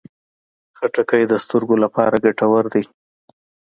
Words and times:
خټکی 0.77 1.23
د 1.27 1.33
سترګو 1.43 1.75
لپاره 1.83 2.15
ګټور 2.25 2.65
دی. 2.73 2.83